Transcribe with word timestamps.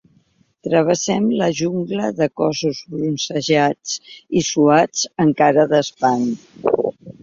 Travessem 0.67 1.27
la 1.41 1.49
jungla 1.59 2.09
de 2.21 2.29
cossos 2.43 2.81
bronzejats 2.95 3.97
i 4.43 4.47
suats 4.51 5.09
amb 5.25 5.41
cara 5.45 5.73
d'espant. 5.77 6.31